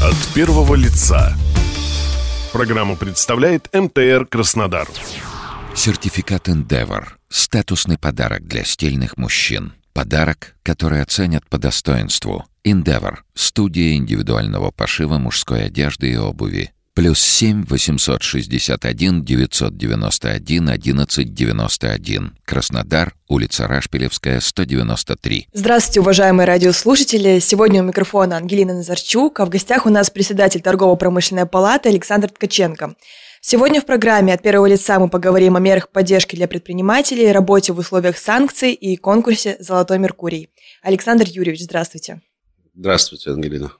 [0.00, 1.36] От первого лица.
[2.52, 4.86] Программу представляет МТР Краснодар.
[5.74, 9.72] Сертификат Endeavor– статусный подарок для стильных мужчин.
[9.92, 12.44] Подарок, который оценят по достоинству.
[12.64, 16.72] Endeavor– студия индивидуального пошива мужской одежды и обуви.
[16.98, 22.32] Плюс 7 861 991 1191.
[22.44, 25.46] Краснодар, улица Рашпилевская, 193.
[25.52, 27.38] Здравствуйте, уважаемые радиослушатели.
[27.38, 32.96] Сегодня у микрофона Ангелина Назарчук, а в гостях у нас председатель торгово-промышленной палаты Александр Ткаченко.
[33.40, 37.78] Сегодня в программе от первого лица мы поговорим о мерах поддержки для предпринимателей, работе в
[37.78, 40.50] условиях санкций и конкурсе «Золотой Меркурий».
[40.82, 42.22] Александр Юрьевич, здравствуйте.
[42.74, 43.70] Здравствуйте, Ангелина.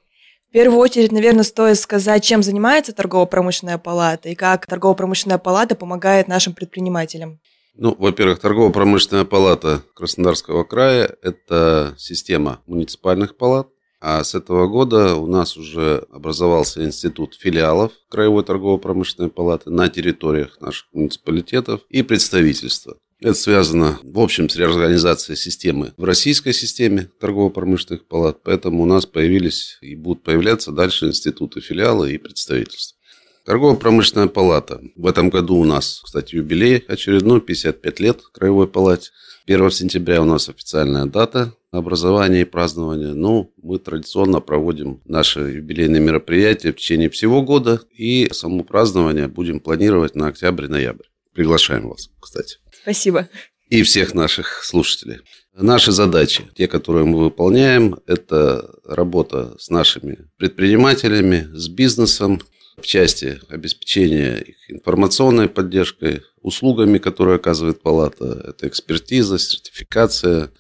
[0.49, 6.27] В первую очередь, наверное, стоит сказать, чем занимается торгово-промышленная палата и как торгово-промышленная палата помогает
[6.27, 7.39] нашим предпринимателям.
[7.75, 13.69] Ну, во-первых, торгово-промышленная палата Краснодарского края– это система муниципальных палат,
[14.01, 20.61] а с этого года у нас уже образовался институт филиалов Краевой торгово-промышленной палаты на территориях
[20.63, 22.97] наших муниципалитетов и представительства.
[23.21, 28.45] Это связано, в общем, с реорганизацией системы в российской системе торгово-промышленных палат.
[28.45, 32.97] Поэтому у нас появились и будут появляться дальше институты, филиалы и представительства.
[33.45, 34.81] Торгово-промышленная палата.
[34.95, 39.11] В этом году у нас, кстати, юбилей очередной, 55 лет Краевой палате.
[39.47, 43.15] 1 сентября у нас официальная дата образования и празднования.
[43.15, 47.81] Ну, мы традиционно проводим наши юбилейные мероприятия в течение всего года.
[47.91, 51.07] И само празднование будем планировать на октябрь-ноябрь.
[51.39, 52.57] Приглашаем вас, кстати.
[52.83, 53.29] Спасибо.
[53.69, 55.21] И всех наших слушателей.
[55.55, 62.43] Наши задачи, те, которые мы выполняем, это работа с нашими предпринимателями, с бизнесом,
[62.77, 68.47] в части обеспечения их информационной поддержкой, услугами, которые оказывает палата.
[68.49, 70.51] Это экспертиза, сертификация,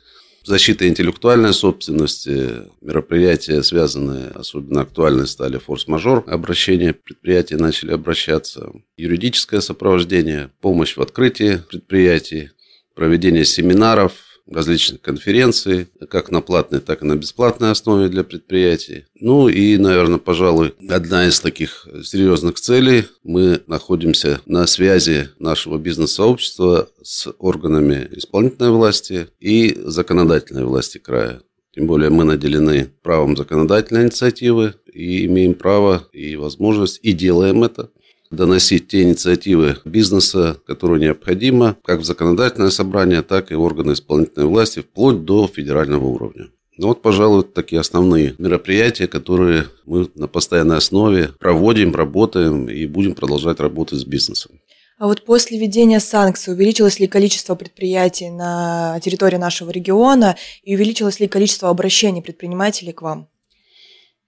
[0.48, 10.50] защита интеллектуальной собственности, мероприятия, связанные, особенно актуальны стали форс-мажор, обращения предприятий начали обращаться, юридическое сопровождение,
[10.62, 12.50] помощь в открытии предприятий,
[12.94, 14.12] проведение семинаров,
[14.50, 19.04] различных конференций, как на платной, так и на бесплатной основе для предприятий.
[19.20, 23.04] Ну и, наверное, пожалуй, одна из таких серьезных целей.
[23.22, 31.42] Мы находимся на связи нашего бизнес-сообщества с органами исполнительной власти и законодательной власти края.
[31.74, 37.90] Тем более мы наделены правом законодательной инициативы и имеем право и возможность, и делаем это
[38.30, 44.46] доносить те инициативы бизнеса, которые необходимо, как в законодательное собрание, так и в органы исполнительной
[44.46, 46.48] власти, вплоть до федерального уровня.
[46.78, 53.14] Ну вот, пожалуй, такие основные мероприятия, которые мы на постоянной основе проводим, работаем и будем
[53.14, 54.52] продолжать работать с бизнесом.
[54.98, 61.20] А вот после введения санкций увеличилось ли количество предприятий на территории нашего региона и увеличилось
[61.20, 63.28] ли количество обращений предпринимателей к вам?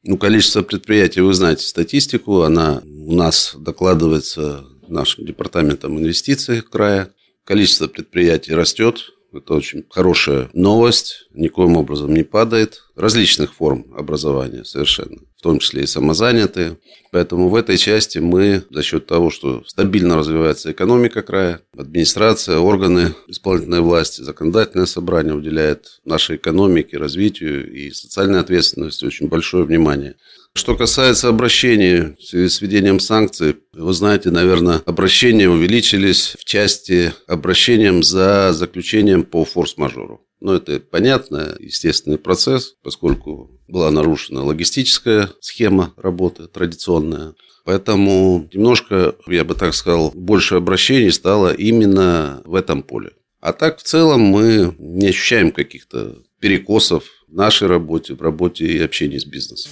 [0.02, 7.12] Ну, количество предприятий, вы знаете статистику, она у нас докладывается нашим департаментом инвестиций края.
[7.44, 12.82] Количество предприятий растет, это очень хорошая новость, никоим образом не падает.
[12.96, 16.78] Различных форм образования совершенно, в том числе и самозанятые.
[17.12, 23.14] Поэтому в этой части мы за счет того, что стабильно развивается экономика края, администрация, органы
[23.26, 30.16] исполнительной власти, законодательное собрание уделяет нашей экономике, развитию и социальной ответственности очень большое внимание.
[30.52, 37.12] Что касается обращений в связи с введением санкций, вы знаете, наверное, обращения увеличились в части
[37.28, 40.26] обращением за заключением по форс-мажору.
[40.40, 47.34] Но это понятно, естественный процесс, поскольку была нарушена логистическая схема работы традиционная.
[47.64, 53.12] Поэтому немножко, я бы так сказал, больше обращений стало именно в этом поле.
[53.40, 58.82] А так, в целом, мы не ощущаем каких-то перекосов в нашей работе, в работе и
[58.82, 59.70] общении с бизнесом.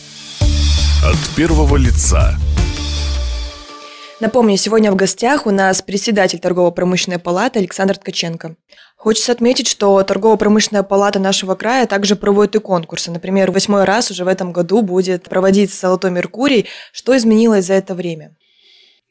[1.05, 2.37] От первого лица.
[4.21, 8.57] Напомню, сегодня в гостях у нас председатель торгово-промышленной палаты Александр Ткаченко.
[8.97, 13.13] Хочется отметить, что торгово-промышленная палата нашего края также проводит и конкурсы.
[13.13, 16.67] Например, восьмой раз уже в этом году будет проводиться «Золотой Меркурий».
[16.93, 18.37] Что изменилось за это время?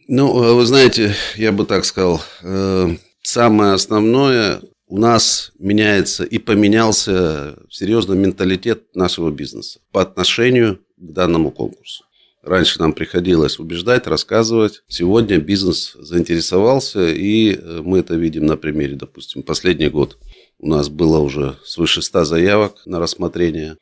[0.10, 2.89] Ну, вы знаете, я бы так сказал, э,
[3.24, 11.51] самое основное у нас меняется и поменялся серьезно менталитет нашего бизнеса по отношению к данному
[11.51, 12.06] конкурсу.
[12.42, 14.84] Раньше нам приходилось убеждать, рассказывать.
[14.88, 20.18] Сегодня бизнес заинтересовался, и э, мы это видим на примере, допустим, последний год.
[20.57, 23.78] У нас было уже свыше 100 заявок на рассмотрение,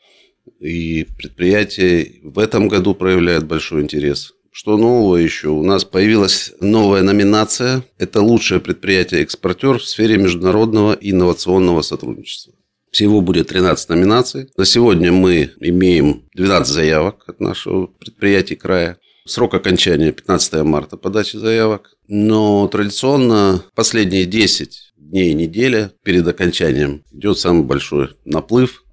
[0.60, 4.34] и предприятия в этом году проявляют большой интерес.
[4.58, 5.50] Что нового еще?
[5.50, 7.84] У нас появилась новая номинация.
[7.98, 12.54] Это лучшее предприятие-экспортер в сфере международного инновационного сотрудничества.
[12.90, 14.48] Всего будет 13 номинаций.
[14.56, 18.98] На сегодня мы имеем 12 заявок от нашего предприятия края.
[19.26, 21.98] Срок окончания 15 марта подачи заявок.
[22.08, 28.85] Но традиционно последние 10 дней недели перед окончанием идет самый большой наплыв.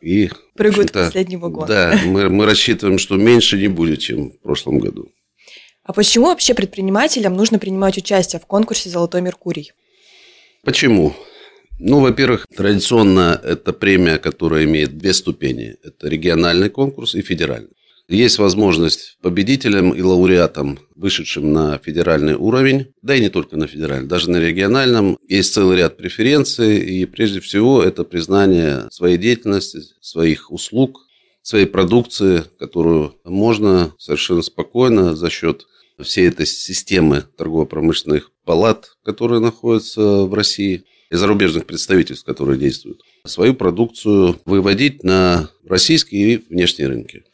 [0.00, 1.66] И, Прыгают в последний вагон.
[1.66, 5.10] Да, мы, мы рассчитываем, что меньше не будет, чем в прошлом году.
[5.82, 9.72] А почему вообще предпринимателям нужно принимать участие в конкурсе «Золотой Меркурий»?
[10.62, 11.14] Почему?
[11.78, 15.76] Ну, во-первых, традиционно это премия, которая имеет две ступени.
[15.82, 17.70] Это региональный конкурс и федеральный.
[18.10, 24.08] Есть возможность победителям и лауреатам, вышедшим на федеральный уровень, да и не только на федеральном,
[24.08, 30.50] даже на региональном, есть целый ряд преференций, и прежде всего это признание своей деятельности, своих
[30.50, 31.06] услуг,
[31.42, 35.68] своей продукции, которую можно совершенно спокойно за счет
[36.02, 43.54] всей этой системы торгово-промышленных палат, которые находятся в России, и зарубежных представительств, которые действуют, свою
[43.54, 47.24] продукцию выводить на российские и внешние рынки.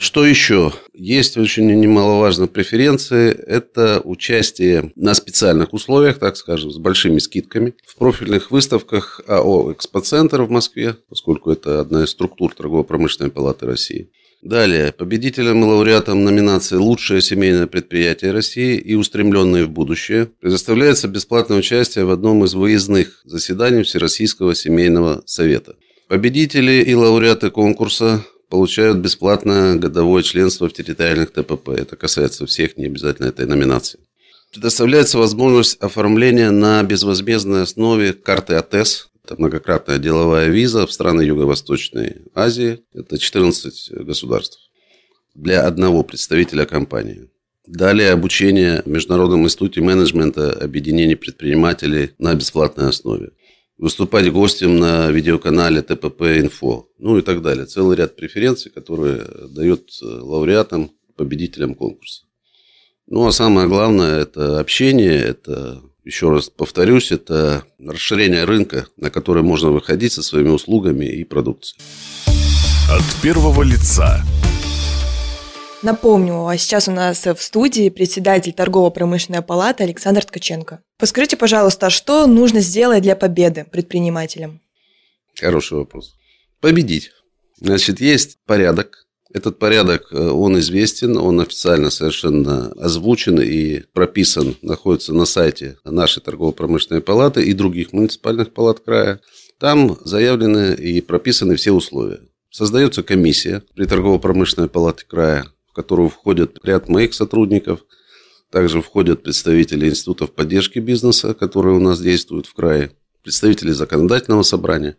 [0.00, 0.72] Что еще?
[0.94, 3.32] Есть очень немаловажные преференции.
[3.32, 10.40] Это участие на специальных условиях, так скажем, с большими скидками в профильных выставках АО «Экспоцентр»
[10.40, 14.08] в Москве, поскольку это одна из структур Торгово-промышленной палаты России.
[14.40, 21.58] Далее, победителям и лауреатам номинации «Лучшее семейное предприятие России» и «Устремленные в будущее» предоставляется бесплатное
[21.58, 25.76] участие в одном из выездных заседаний Всероссийского семейного совета.
[26.08, 31.70] Победители и лауреаты конкурса получают бесплатное годовое членство в территориальных ТПП.
[31.70, 34.00] Это касается всех, не обязательно этой номинации.
[34.52, 39.10] Предоставляется возможность оформления на безвозмездной основе карты АТЭС.
[39.24, 42.80] Это многократная деловая виза в страны Юго-Восточной Азии.
[42.92, 44.58] Это 14 государств
[45.34, 47.30] для одного представителя компании.
[47.66, 53.30] Далее обучение в Международном институте менеджмента объединений предпринимателей на бесплатной основе
[53.80, 57.64] выступать гостем на видеоканале ТПП Инфо, ну и так далее.
[57.64, 62.24] Целый ряд преференций, которые дает э, лауреатам, победителям конкурса.
[63.06, 69.42] Ну, а самое главное– это общение, это, еще раз повторюсь, это расширение рынка, на который
[69.42, 71.82] можно выходить со своими услугами и продукцией.
[72.90, 74.22] От первого лица
[75.82, 80.82] Напомню, а сейчас у нас в студии председатель торгово-промышленной палаты Александр Ткаченко.
[80.98, 84.60] Подскажите, пожалуйста, что нужно сделать для победы предпринимателям?
[85.40, 86.16] Хороший вопрос.
[86.60, 87.12] Победить.
[87.60, 89.06] Значит, есть порядок.
[89.32, 96.20] Этот порядок, э, он известен, он официально совершенно озвучен и прописан, находится на сайте нашей
[96.20, 99.20] торгово-промышленной палаты и других муниципальных палат края.
[99.58, 102.20] Там заявлены и прописаны все условия.
[102.50, 107.84] Создается комиссия при торгово-промышленной палате края, в которую входят ряд моих сотрудников.
[108.50, 112.90] Также входят представители институтов поддержки бизнеса, которые у нас действуют в крае,
[113.22, 114.96] представители законодательного собрания.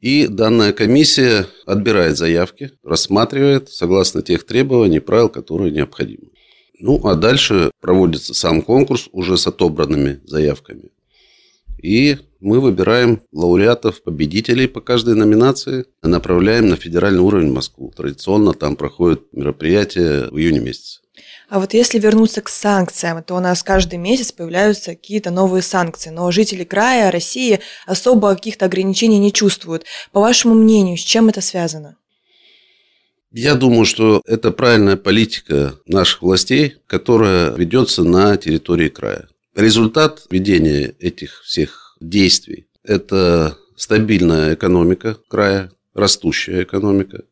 [0.00, 6.30] И данная комиссия отбирает заявки, рассматривает согласно тех требований правил, которые необходимы.
[6.78, 10.90] Ну, а дальше проводится сам конкурс уже с отобранными заявками.
[11.82, 17.92] И мы выбираем лауреатов, победителей по каждой номинации, направляем на федеральный уровень в Москву.
[17.96, 21.00] Традиционно там проходит мероприятие в июне месяце.
[21.48, 26.10] А вот если вернуться к санкциям, то у нас каждый месяц появляются какие-то новые санкции,
[26.10, 29.84] но жители края, России особо каких-то ограничений не чувствуют.
[30.12, 31.96] По вашему мнению, с чем это связано?
[33.32, 39.28] Я думаю, что это правильная политика наших властей, которая ведется на территории края.
[39.54, 42.68] Результат ведения этих всех действий.
[42.84, 47.24] Это стабильная экономика края, растущая экономика.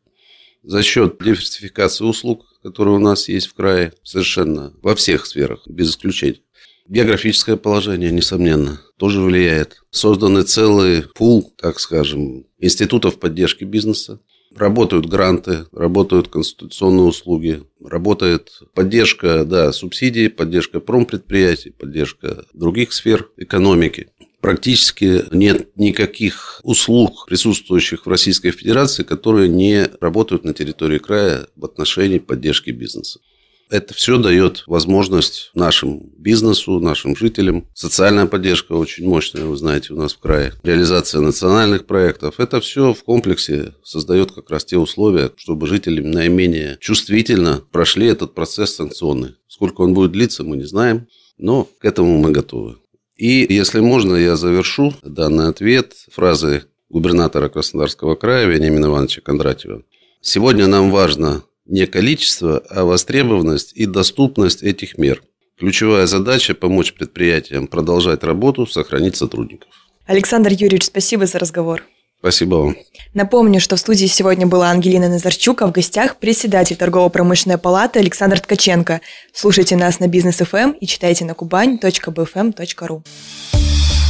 [0.63, 5.91] За счет диверсификации услуг, которые у нас есть в крае, совершенно во всех сферах, без
[5.91, 6.41] исключения.
[6.87, 9.81] Географическое положение, несомненно, тоже влияет.
[9.91, 14.21] Созданы целый пул, так скажем, институтов поддержки бизнеса.
[14.55, 24.07] Работают гранты, работают конституционные услуги, работает поддержка да, субсидий, поддержка промпредприятий, поддержка других сфер экономики
[24.41, 31.65] практически нет никаких услуг, присутствующих в Российской Федерации, которые не работают на территории края в
[31.65, 33.19] отношении поддержки бизнеса.
[33.69, 37.67] Это все дает возможность нашему бизнесу, нашим жителям.
[37.73, 40.53] Социальная поддержка очень мощная, вы знаете, у нас в крае.
[40.63, 42.39] Реализация национальных проектов.
[42.39, 48.33] Это все в комплексе создает как раз те условия, чтобы жители наименее чувствительно прошли этот
[48.33, 49.35] процесс санкционный.
[49.47, 51.07] Сколько он будет длиться, мы не знаем,
[51.37, 52.77] но к этому мы готовы.
[53.17, 59.83] И, если можно, я завершу данный ответ фразой губернатора Краснодарского края Вениамина Ивановича Кондратьева.
[60.21, 65.21] Сегодня нам важно не количество, а востребованность и доступность этих мер.
[65.59, 69.69] Ключевая задача– помочь предприятиям продолжать работу, сохранить сотрудников.
[70.05, 71.83] Александр Юрьевич, спасибо за разговор.
[72.19, 72.75] Спасибо вам.
[73.13, 78.39] Напомню, что в студии сегодня была Ангелина Назарчук, а в гостях председатель торгово-промышленной палаты Александр
[78.39, 79.01] Ткаченко.
[79.33, 83.03] Слушайте нас на Бизнес ФМ и читайте на кубань.бфм.ру.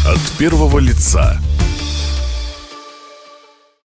[0.05, 1.37] От первого лица.